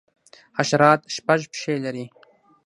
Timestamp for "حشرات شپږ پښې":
0.57-1.73